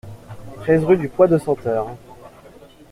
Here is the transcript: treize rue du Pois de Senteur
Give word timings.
treize 0.61 0.83
rue 0.83 0.97
du 0.97 1.09
Pois 1.09 1.27
de 1.27 1.37
Senteur 1.37 1.95